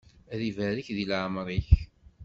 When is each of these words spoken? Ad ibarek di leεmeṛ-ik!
Ad 0.33 0.41
ibarek 0.49 0.87
di 0.95 1.05
leεmeṛ-ik! 1.09 1.69